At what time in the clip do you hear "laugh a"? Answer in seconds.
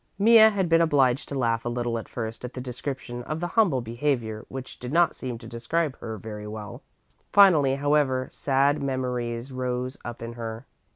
1.37-1.69